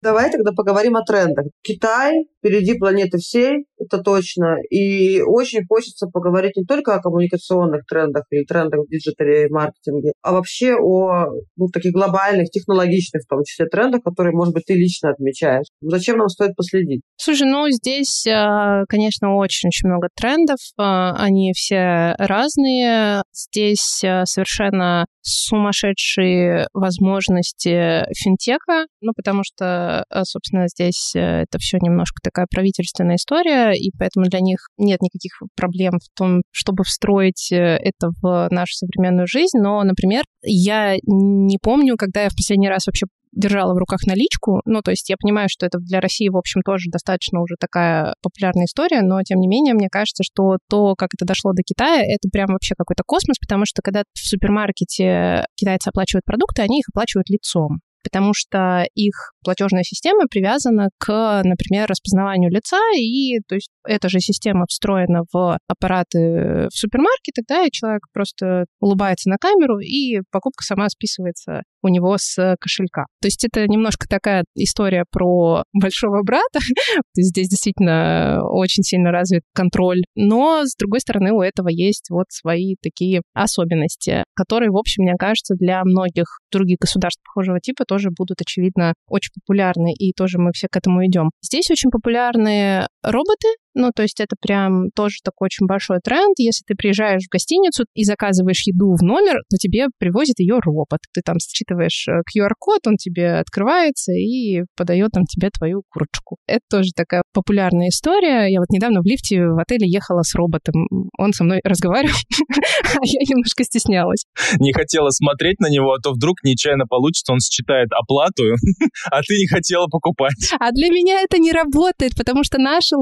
[0.00, 1.46] Давай тогда поговорим о трендах.
[1.62, 4.56] Китай впереди планеты всей, это точно.
[4.70, 9.50] И очень хочется поговорить не только о коммуникационных трендах или трендах в digital е и
[9.50, 14.64] маркетинге, а вообще о ну, таких глобальных, технологичных, в том числе, трендах, которые, может быть,
[14.66, 15.66] ты лично отмечаешь.
[15.80, 17.02] За чем нам стоит последить?
[17.16, 20.58] Слушай, ну здесь, э, конечно, очень-очень много трендов.
[20.78, 23.22] Э, они все разные.
[23.32, 32.46] Здесь э, совершенно сумасшедшие возможности финтеха, ну, потому что, собственно, здесь это все немножко такая
[32.50, 38.48] правительственная история, и поэтому для них нет никаких проблем в том, чтобы встроить это в
[38.50, 39.58] нашу современную жизнь.
[39.58, 44.62] Но, например, я не помню, когда я в последний раз вообще держала в руках наличку.
[44.64, 48.14] Ну, то есть я понимаю, что это для России, в общем, тоже достаточно уже такая
[48.22, 52.02] популярная история, но, тем не менее, мне кажется, что то, как это дошло до Китая,
[52.02, 56.86] это прям вообще какой-то космос, потому что когда в супермаркете китайцы оплачивают продукты, они их
[56.90, 63.68] оплачивают лицом потому что их платежная система привязана к, например, распознаванию лица, и то есть
[63.86, 69.78] эта же система встроена в аппараты в супермаркете, да, и человек просто улыбается на камеру,
[69.78, 73.06] и покупка сама списывается у него с кошелька.
[73.20, 76.60] То есть это немножко такая история про большого брата.
[77.14, 80.02] Здесь действительно очень сильно развит контроль.
[80.14, 85.14] Но, с другой стороны, у этого есть вот свои такие особенности, которые, в общем, мне
[85.18, 90.52] кажется, для многих других государств похожего типа тоже будут, очевидно, очень популярны, и тоже мы
[90.52, 91.30] все к этому идем.
[91.42, 96.34] Здесь очень популярны роботы, ну, то есть это прям тоже такой очень большой тренд.
[96.36, 100.98] Если ты приезжаешь в гостиницу и заказываешь еду в номер, то тебе привозит ее робот.
[101.14, 106.38] Ты там считываешь QR-код, э, он тебе открывается и подает там тебе твою курочку.
[106.48, 108.50] Это тоже такая популярная история.
[108.50, 110.74] Я вот недавно в лифте в отеле ехала с роботом.
[111.16, 112.18] Он со мной разговаривал,
[112.50, 114.24] а я немножко стеснялась.
[114.58, 118.42] Не хотела смотреть на него, а то вдруг нечаянно получится, он считает оплату,
[119.12, 120.34] а ты не хотела покупать.
[120.58, 122.96] А для меня это не работает, потому что наши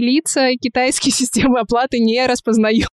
[0.00, 2.88] лица китайские системы оплаты не распознают.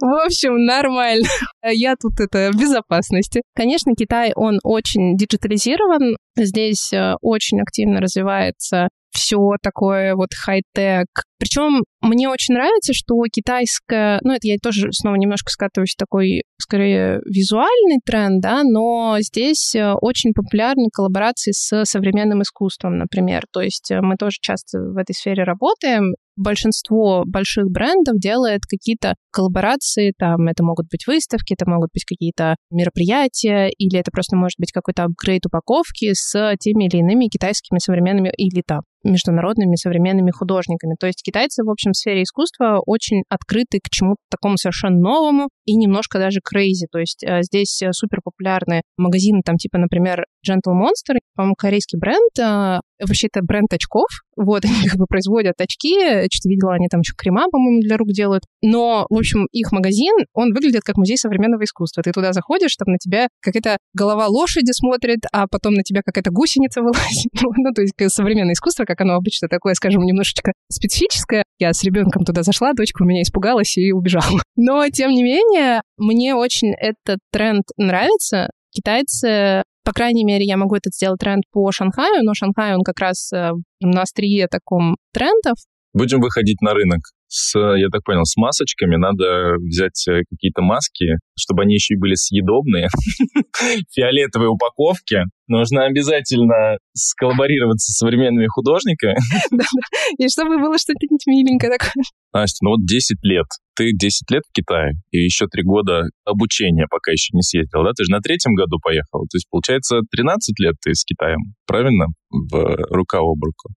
[0.00, 1.28] В общем, нормально.
[1.64, 3.42] Я тут это в безопасности.
[3.54, 6.16] Конечно, Китай, он очень диджитализирован.
[6.36, 11.06] Здесь э, очень активно развивается все такое вот хай-тек.
[11.38, 16.42] Причем мне очень нравится, что китайская, ну это я тоже снова немножко скатываюсь в такой,
[16.56, 23.42] скорее, визуальный тренд, да, но здесь э, очень популярны коллаборации с современным искусством, например.
[23.52, 29.14] То есть э, мы тоже часто в этой сфере работаем, большинство больших брендов делает какие-то
[29.32, 34.58] коллаборации, там это могут быть выставки, это могут быть какие-то мероприятия, или это просто может
[34.58, 40.94] быть какой-то апгрейд упаковки с теми или иными китайскими современными или там международными современными художниками.
[40.98, 45.48] То есть китайцы, в общем, в сфере искусства очень открыты к чему-то такому совершенно новому
[45.64, 46.86] и немножко даже крейзи.
[46.90, 51.98] То есть э, здесь э, супер популярные магазины, там типа, например, Gentle Monster, по-моему, корейский
[51.98, 55.94] бренд, э, вообще это бренд очков, вот, они как бы производят очки,
[56.30, 60.12] что-то видела, они там еще крема, по-моему, для рук делают, но, в общем, их магазин,
[60.32, 62.02] он выглядит как музей современного искусства.
[62.02, 66.30] Ты туда заходишь, там на тебя какая-то голова лошади смотрит, а потом на тебя какая-то
[66.30, 67.32] гусеница вылазит.
[67.34, 71.44] ну, то есть современное искусство как оно обычно такое, скажем, немножечко специфическое.
[71.58, 74.40] Я с ребенком туда зашла, дочка у меня испугалась и убежала.
[74.56, 78.50] Но, тем не менее, мне очень этот тренд нравится.
[78.70, 83.00] Китайцы по крайней мере, я могу этот сделать тренд по Шанхаю, но Шанхай, он как
[83.00, 85.56] раз э, на острие таком трендов.
[85.92, 87.00] Будем выходить на рынок
[87.32, 88.96] с, я так понял, с масочками.
[88.96, 92.88] Надо взять э, какие-то маски, чтобы они еще и были съедобные.
[93.92, 95.22] Фиолетовые упаковки.
[95.48, 99.16] Нужно обязательно сколлаборироваться с современными художниками.
[100.18, 102.04] И чтобы было что-нибудь миленькое такое.
[102.32, 103.46] Настя, ну вот 10 лет.
[103.74, 107.92] Ты 10 лет в Китае, и еще 3 года обучения пока еще не съездил, да?
[107.96, 109.22] Ты же на третьем году поехал.
[109.30, 112.06] То есть, получается, 13 лет ты с Китаем, правильно?
[112.30, 113.70] В рука об руку.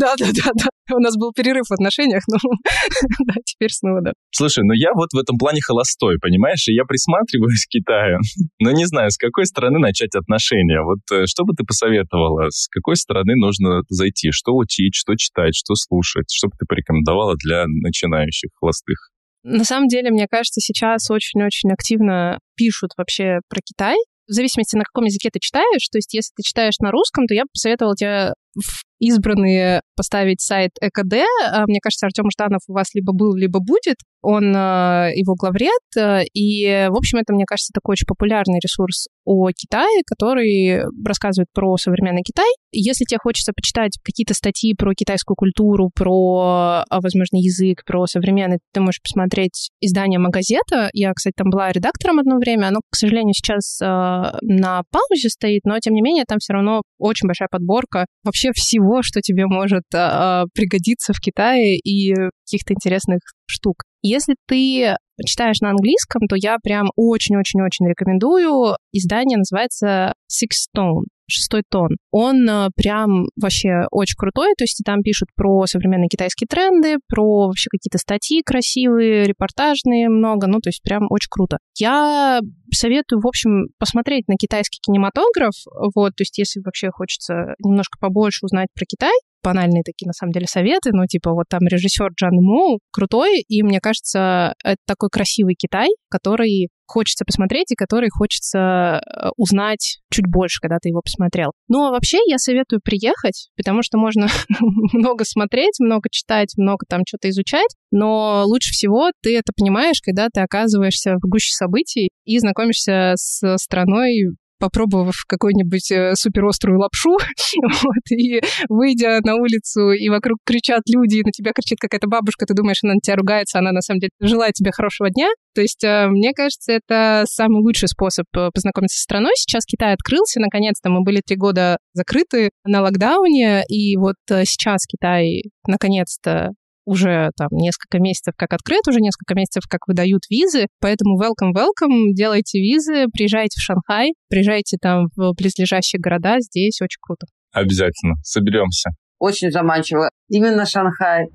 [0.00, 0.96] Да, да, да, да.
[0.96, 2.38] У нас был перерыв в отношениях, но
[3.26, 4.12] да, теперь снова, да.
[4.30, 6.66] Слушай, ну я вот в этом плане холостой, понимаешь?
[6.68, 8.18] И я присматриваюсь к Китаю,
[8.60, 10.82] но не знаю, с какой стороны начать отношения.
[10.82, 12.50] Вот что бы ты посоветовала?
[12.50, 14.30] С какой стороны нужно зайти?
[14.30, 16.26] Что учить, что читать, что слушать?
[16.30, 19.10] Что бы ты порекомендовала для начинающих холостых?
[19.42, 23.96] На самом деле, мне кажется, сейчас очень-очень активно пишут вообще про Китай.
[24.26, 25.88] В зависимости, на каком языке ты читаешь.
[25.90, 30.40] То есть, если ты читаешь на русском, то я бы посоветовала тебе в избранные поставить
[30.40, 31.24] сайт ЭКД.
[31.50, 33.96] А, мне кажется, Артем Жданов у вас либо был, либо будет.
[34.22, 35.70] Он э, его главред.
[35.96, 41.48] Э, и, в общем, это, мне кажется, такой очень популярный ресурс о Китае, который рассказывает
[41.52, 42.48] про современный Китай.
[42.72, 48.58] Если тебе хочется почитать какие-то статьи про китайскую культуру, про, а, возможно, язык, про современный,
[48.72, 50.90] ты можешь посмотреть издание «Магазета».
[50.92, 52.68] Я, кстати, там была редактором одно время.
[52.68, 57.26] Оно, к сожалению, сейчас на паузе стоит, но, тем не менее, там все равно очень
[57.26, 62.14] большая подборка вообще всего, что тебе может э, пригодиться в Китае и
[62.46, 63.84] каких-то интересных штук.
[64.02, 68.76] Если ты читаешь на английском, то я прям очень-очень-очень рекомендую.
[68.92, 71.90] Издание называется Six Stone шестой тон.
[72.10, 77.46] Он э, прям вообще очень крутой, то есть там пишут про современные китайские тренды, про
[77.46, 81.58] вообще какие-то статьи красивые, репортажные много, ну, то есть прям очень круто.
[81.76, 82.40] Я
[82.72, 85.54] советую, в общем, посмотреть на китайский кинематограф,
[85.94, 90.32] вот, то есть если вообще хочется немножко побольше узнать про Китай, банальные такие, на самом
[90.32, 95.08] деле, советы, ну, типа, вот там режиссер Джан Му крутой, и мне кажется, это такой
[95.10, 101.02] красивый Китай, который хочется посмотреть и который хочется э, узнать чуть больше, когда ты его
[101.02, 101.52] посмотрел.
[101.68, 104.26] Ну, а вообще я советую приехать, потому что можно
[104.92, 110.28] много смотреть, много читать, много там что-то изучать, но лучше всего ты это понимаешь, когда
[110.32, 117.10] ты оказываешься в гуще событий и знакомишься с страной попробовав какую-нибудь э, суперострую лапшу,
[117.82, 122.46] вот, и выйдя на улицу, и вокруг кричат люди, и на тебя кричит какая-то бабушка,
[122.46, 125.28] ты думаешь, она на тебя ругается, она на самом деле желает тебе хорошего дня.
[125.54, 129.32] То есть, э, мне кажется, это самый лучший способ э, познакомиться с страной.
[129.36, 135.42] Сейчас Китай открылся, наконец-то мы были три года закрыты на локдауне, и вот сейчас Китай
[135.66, 136.50] наконец-то
[136.88, 142.12] уже там несколько месяцев как открыт, уже несколько месяцев как выдают визы, поэтому welcome, welcome,
[142.14, 147.26] делайте визы, приезжайте в Шанхай, приезжайте там в близлежащие города, здесь очень круто.
[147.52, 148.90] Обязательно, соберемся.
[149.18, 150.10] Очень заманчиво.
[150.28, 151.26] Именно Шанхай.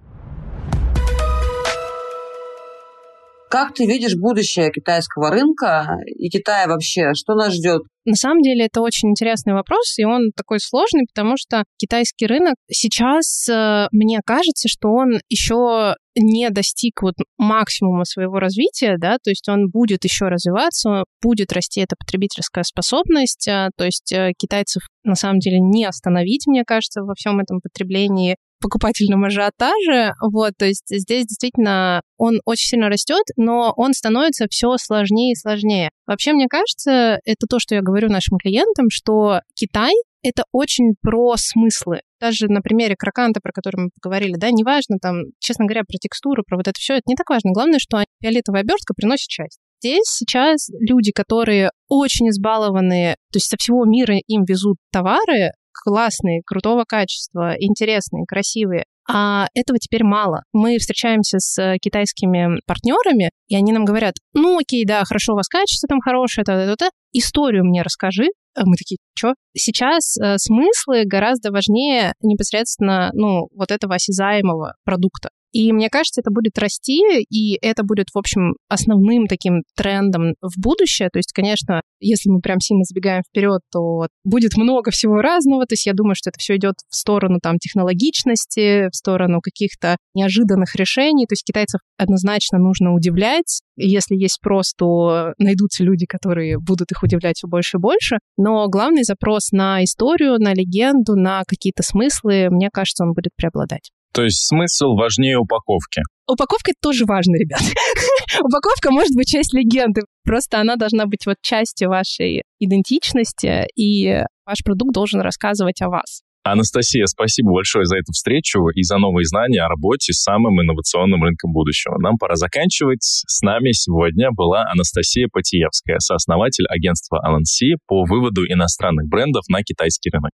[3.53, 7.13] Как ты видишь будущее китайского рынка и Китая вообще?
[7.13, 7.83] Что нас ждет?
[8.03, 12.55] На самом деле это очень интересный вопрос, и он такой сложный, потому что китайский рынок
[12.71, 19.29] сейчас, э, мне кажется, что он еще не достиг вот максимума своего развития, да, то
[19.29, 24.81] есть он будет еще развиваться, будет расти эта потребительская способность, э, то есть э, китайцев
[25.03, 30.13] на самом деле не остановить, мне кажется, во всем этом потреблении покупательном ажиотаже.
[30.21, 35.35] Вот, то есть здесь действительно он очень сильно растет, но он становится все сложнее и
[35.35, 35.89] сложнее.
[36.07, 39.91] Вообще, мне кажется, это то, что я говорю нашим клиентам, что Китай
[40.23, 41.99] это очень про смыслы.
[42.21, 46.43] Даже на примере кроканта, про который мы поговорили, да, неважно там, честно говоря, про текстуру,
[46.47, 47.51] про вот это все, это не так важно.
[47.51, 49.61] Главное, что фиолетовая обертка приносит счастье.
[49.81, 55.51] Здесь сейчас люди, которые очень избалованные, то есть со всего мира им везут товары,
[55.83, 58.85] классные, крутого качества, интересные, красивые.
[59.09, 60.43] А этого теперь мало.
[60.53, 65.47] Мы встречаемся с китайскими партнерами, и они нам говорят, ну окей, да, хорошо, у вас
[65.49, 66.89] качество там хорошее, -та -та.
[67.11, 68.27] историю мне расскажи.
[68.55, 69.33] А мы такие, что?
[69.57, 75.29] Сейчас э, смыслы гораздо важнее непосредственно, ну, вот этого осязаемого продукта.
[75.53, 76.99] И мне кажется, это будет расти,
[77.29, 81.09] и это будет, в общем, основным таким трендом в будущее.
[81.13, 85.67] То есть, конечно, если мы прям сильно забегаем вперед, то будет много всего разного.
[85.67, 89.97] То есть я думаю, что это все идет в сторону там технологичности, в сторону каких-то
[90.15, 91.27] неожиданных решений.
[91.27, 93.61] То есть китайцев однозначно нужно удивлять.
[93.77, 98.17] Если есть спрос, то найдутся люди, которые будут их удивлять все больше и больше.
[98.37, 103.91] Но главный запрос на историю, на легенду, на какие-то смыслы, мне кажется, он будет преобладать.
[104.13, 106.01] То есть смысл важнее упаковки.
[106.27, 107.61] Упаковка тоже важно, ребят.
[108.39, 110.01] Упаковка может быть часть легенды.
[110.23, 116.21] Просто она должна быть вот частью вашей идентичности, и ваш продукт должен рассказывать о вас.
[116.45, 121.23] Анастасия, спасибо большое за эту встречу и за новые знания о работе с самым инновационным
[121.23, 121.97] рынком будущего.
[121.99, 123.01] Нам пора заканчивать.
[123.01, 130.09] С нами сегодня была Анастасия Потиевская, сооснователь агентства LNC по выводу иностранных брендов на китайский
[130.11, 130.31] рынок.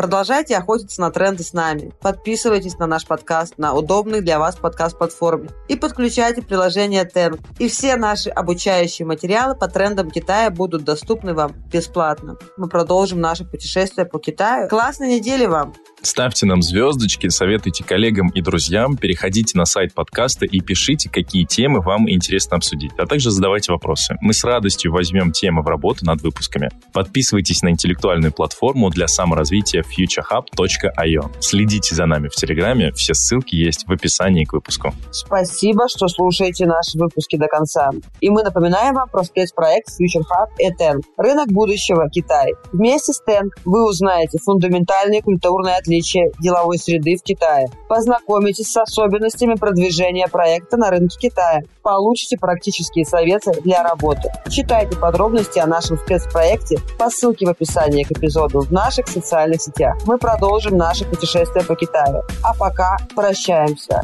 [0.00, 1.92] Продолжайте охотиться на тренды с нами.
[2.00, 7.38] Подписывайтесь на наш подкаст на удобной для вас подкаст-платформе и подключайте приложение Тен.
[7.58, 12.38] И все наши обучающие материалы по трендам Китая будут доступны вам бесплатно.
[12.56, 14.70] Мы продолжим наше путешествие по Китаю.
[14.70, 15.74] Классной недели вам!
[16.02, 21.82] Ставьте нам звездочки, советуйте коллегам и друзьям, переходите на сайт подкаста и пишите, какие темы
[21.82, 24.16] вам интересно обсудить, а также задавайте вопросы.
[24.22, 26.70] Мы с радостью возьмем темы в работу над выпусками.
[26.94, 31.30] Подписывайтесь на интеллектуальную платформу для саморазвития futurehub.io.
[31.40, 34.92] Следите за нами в Телеграме, все ссылки есть в описании к выпуску.
[35.10, 37.90] Спасибо, что слушаете наши выпуски до конца.
[38.20, 42.52] И мы напоминаем вам про спецпроект Future Hub ETEN– рынок будущего Китай.
[42.72, 47.68] Вместе с TEN вы узнаете фундаментальные культурные отличия деловой среды в Китае.
[47.88, 51.60] Познакомитесь с особенностями продвижения проекта на рынке Китая.
[51.82, 54.30] Получите практические советы для работы.
[54.50, 59.79] Читайте подробности о нашем спецпроекте по ссылке в описании к эпизоду в наших социальных сетях.
[60.06, 62.22] Мы продолжим наше путешествие по Китаю.
[62.42, 64.02] А пока прощаемся.